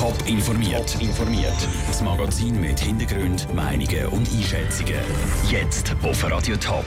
[0.00, 0.96] Top informiert.
[0.98, 1.68] informiert.
[1.86, 4.94] Das Magazin mit Hintergrund, Meinungen und Einschätzungen.
[5.50, 6.86] Jetzt auf Radio Top.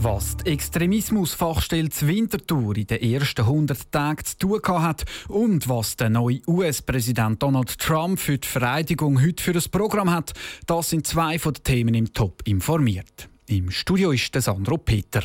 [0.00, 6.10] Was die Extremismusfachstelle Winterthur in den ersten 100 Tagen zu tun hat und was der
[6.10, 10.32] neue US-Präsident Donald Trump für die Vereidigung heute für ein Programm hat,
[10.66, 13.28] das sind zwei von den Themen im Top informiert.
[13.46, 15.22] Im Studio ist der Sandro Peter.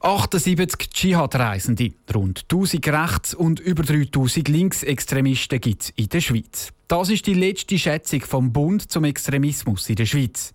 [0.00, 6.72] 78 Dschihad-Reisende, rund 1000 Rechts- und über 3000 Linksextremisten gibt es in der Schweiz.
[6.86, 10.54] Das ist die letzte Schätzung vom Bund zum Extremismus in der Schweiz.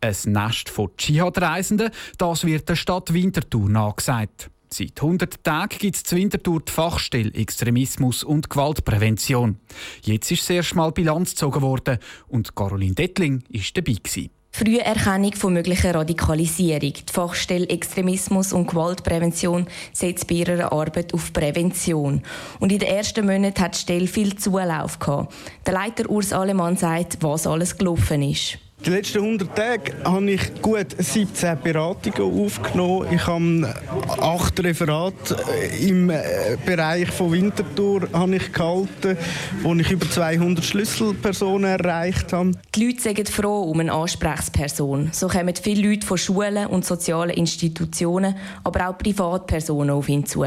[0.00, 4.50] Ein Nest von Dschihad-Reisenden, das wird der Stadt Winterthur nachgesagt.
[4.72, 9.58] Seit 100 Tagen gibt es zu Winterthur die Fachstelle Extremismus und Gewaltprävention.
[10.02, 11.98] Jetzt ist das erste Mal Bilanz gezogen worden
[12.28, 13.94] und Caroline Dettling war dabei.
[13.94, 14.30] Gewesen.
[14.52, 16.92] Früherkennung von möglicher Radikalisierung.
[16.92, 22.22] Die Fachstelle Extremismus und Gewaltprävention setzt bei ihrer Arbeit auf Prävention.
[22.58, 25.32] Und in den ersten Monaten hat die Stelle viel Zulauf gehabt.
[25.64, 28.58] Der Leiter Urs Alemann sagt, was alles gelaufen ist.
[28.86, 33.08] Die letzten 100 Tage habe ich gut 17 Beratungen aufgenommen.
[33.12, 33.74] Ich habe
[34.22, 35.36] acht Referate
[35.82, 39.18] im äh, Bereich von Winterthur habe ich gehalten,
[39.62, 42.52] wo ich über 200 Schlüsselpersonen erreicht habe.
[42.74, 45.10] Die Leute sind froh um eine Ansprechperson.
[45.12, 48.34] So kommen viele Leute von Schulen und sozialen Institutionen,
[48.64, 50.46] aber auch Privatpersonen auf ihn zu.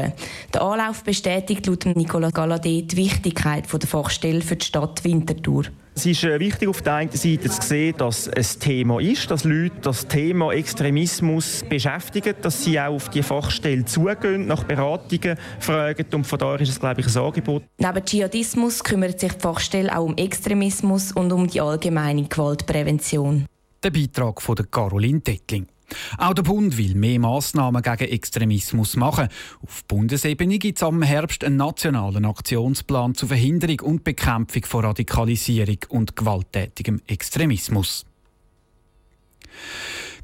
[0.52, 5.66] Der Anlauf bestätigt laut Nicola Galladay die Wichtigkeit der Fachstelle für die Stadt Winterthur.
[5.96, 9.30] Es ist äh, wichtig auf der einen Seite zu sehen, dass es ein Thema ist,
[9.30, 15.38] dass Leute das Thema Extremismus beschäftigen, dass sie auch auf die Fachstelle zugehen, nach Beratungen
[15.60, 17.62] fragen und von daher ist es, glaube ich, ein Angebot.
[17.78, 23.46] Neben Dschihadismus kümmert sich die Fachstelle auch um Extremismus und um die allgemeine Gewaltprävention.
[23.84, 25.68] Der Beitrag von Caroline Dettling.
[26.18, 29.28] Auch der Bund will mehr Massnahmen gegen Extremismus machen.
[29.62, 35.78] Auf Bundesebene gibt es am Herbst einen nationalen Aktionsplan zur Verhinderung und Bekämpfung von Radikalisierung
[35.88, 38.06] und gewalttätigem Extremismus.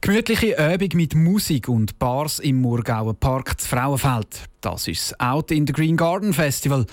[0.03, 4.45] Gemütliche Übung mit Musik und Bars im Murgauer Park zu Frauenfeld.
[4.63, 6.87] Das ist das Out in the Green Garden Festival.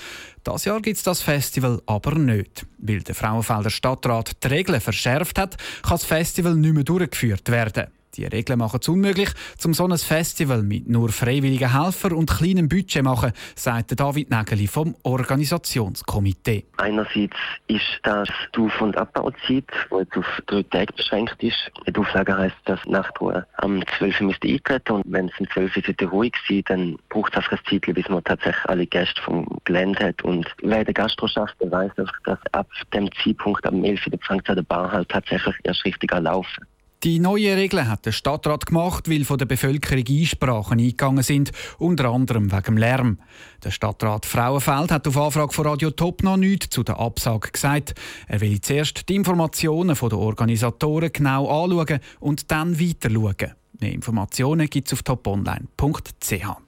[0.44, 2.66] Das Jahr gibt es das Festival aber nicht.
[2.78, 7.88] Weil der Frauenfelder Stadtrat die Regeln verschärft hat, kann das Festival nicht mehr durchgeführt werden.
[8.16, 9.30] Die Regeln machen es unmöglich,
[9.64, 14.32] um so ein Festival mit nur freiwilligen Helfern und kleinem Budget zu machen, sagt David
[14.32, 16.66] Nägeli vom Organisationskomitee.
[16.78, 17.38] Einerseits
[17.68, 21.72] ist das die Auf- und Abbauzeit, die jetzt auf drei Tage beschränkt ist.
[21.88, 26.10] Die Auflage heisst, dass Nachtruhe am 12 Uhr eintreten und wenn es um 12 Uhr
[26.10, 30.24] ruhig sein dann braucht es ein Zeit, bis man tatsächlich alle Gäste vom Gelände hat.
[30.24, 34.48] Und wer der Gastro schafft, der einfach, dass ab dem Zeitpunkt am 11 Uhr fängt
[34.48, 36.66] der Bar halt tatsächlich erst richtig an laufen.
[37.04, 42.06] Die neuen Regeln hat der Stadtrat gemacht, weil von der Bevölkerung Einsprachen eingegangen sind, unter
[42.06, 43.20] anderem wegen Lärm.
[43.64, 47.94] Der Stadtrat Frauenfeld hat auf Anfrage von Radio Top noch nichts zu der Absage gesagt.
[48.28, 53.54] Er will zuerst die Informationen der Organisatoren genau anschauen und dann weiter schauen.
[53.80, 56.67] Mehr Informationen gibt es auf toponline.ch.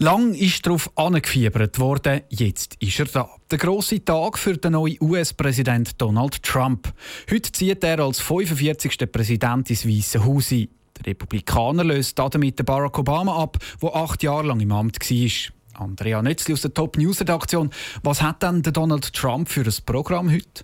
[0.00, 3.28] Lang ist darauf angefiebert worden, jetzt ist er da.
[3.50, 6.92] Der große Tag für den neuen US-Präsident Donald Trump.
[7.28, 9.10] Heute zieht er als 45.
[9.10, 10.68] Präsident ins Weiße Haus ein.
[10.98, 15.82] Der Republikaner löst damit Barack Obama ab, der acht Jahre lang im Amt war.
[15.82, 17.70] Andrea Nötzli aus der Top News Redaktion.
[18.04, 20.62] Was hat denn Donald Trump für ein Programm heute?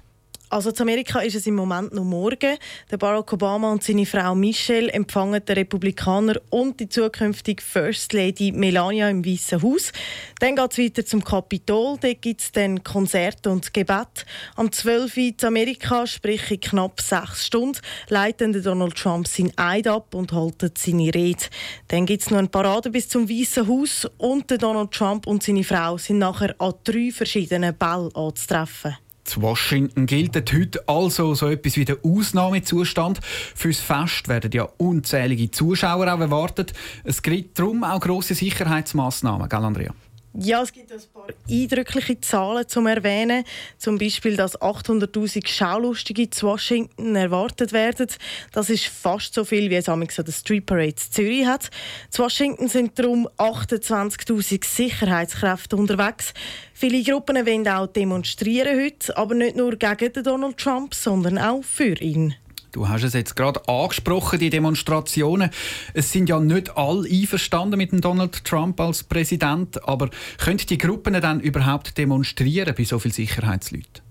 [0.55, 2.59] Also in Amerika ist es im Moment noch morgen.
[2.89, 8.53] Der Barack Obama und seine Frau Michelle empfangen den Republikaner und die zukünftige First Lady
[8.53, 9.91] Melania im Weißen Haus.
[10.39, 11.99] Dann geht es weiter zum Kapitol.
[12.01, 14.27] Dort gibt es dann Konzerte und Gebet.
[14.55, 15.17] Am 12.
[15.17, 20.33] Uhr in Amerika, sprich in knapp sechs Stunden, leitet Donald Trump seinen Eid ab und
[20.33, 21.47] hält seine Rede.
[21.89, 25.65] Dann gibt es noch eine Parade bis zum Weißen Haus und Donald Trump und seine
[25.65, 28.99] Frau sind nachher an drei verschiedenen Bällen anzutreffen.
[29.25, 33.21] Zu Washington gilt heute also so etwas wie der Ausnahmezustand.
[33.23, 36.75] Fürs Fest werden ja unzählige Zuschauer auch erwartet.
[37.05, 39.95] Es gibt darum auch grosse Sicherheitsmaßnahmen, gell Andrea?
[40.37, 43.45] Ja, es gibt ein paar eindrückliche Zahlen zum Erwähnen.
[43.79, 48.09] Zum Beispiel, dass 800.000 Schaulustige zu Washington erwartet werden.
[48.51, 51.71] Das ist fast so viel, wie es an der Street Parade Zürich hat.
[52.11, 56.35] Zu Washington sind darum 28.000 Sicherheitskräfte unterwegs.
[56.73, 61.95] Viele Gruppen wollen auch demonstrieren heute, aber nicht nur gegen Donald Trump, sondern auch für
[62.01, 62.35] ihn.
[62.75, 65.51] Du hast es jetzt gerade angesprochen, die Demonstrationen.
[65.93, 70.77] Es sind ja nicht alle einverstanden mit dem Donald Trump als Präsident, aber können die
[70.77, 74.04] Gruppen dann überhaupt demonstrieren bei so vielen Sicherheitsleuten?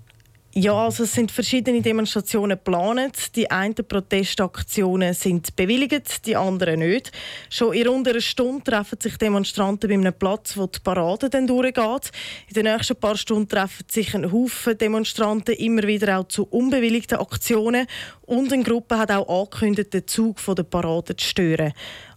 [0.55, 3.35] Ja, also es sind verschiedene Demonstrationen geplant.
[3.35, 7.11] Die einen Protestaktionen sind bewilligt, die anderen nicht.
[7.50, 11.47] Schon in rund einer Stunde treffen sich Demonstranten bei einem Platz, wo die Parade dann
[11.47, 12.11] durchgeht.
[12.50, 17.17] In den nächsten paar Stunden treffen sich ein Haufen Demonstranten immer wieder auch zu unbewilligten
[17.17, 17.88] Aktionen.
[18.21, 21.73] Und eine Gruppe hat auch angekündigt, den Zug der Parade zu stören.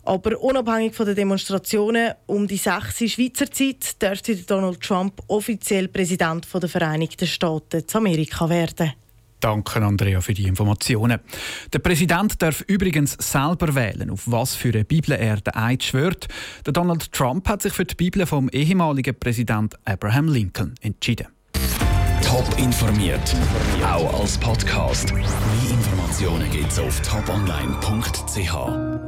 [0.06, 6.46] Aber unabhängig von den Demonstrationen um die 6 Schweizer Zeit dürfte Donald Trump offiziell Präsident
[6.54, 8.92] der Vereinigten Staaten zu Amerika werden.
[9.40, 11.20] Danke, Andrea, für die Informationen.
[11.72, 16.28] Der Präsident darf übrigens selber wählen, auf was für eine Bibel er den Eid schwört.
[16.64, 21.26] Der Donald Trump hat sich für die Bibel vom ehemaligen Präsident Abraham Lincoln entschieden.
[22.22, 23.36] Top informiert,
[23.84, 25.12] auch als Podcast.
[25.12, 25.24] Mehr
[25.70, 29.06] Informationen gibt's auf toponline.ch.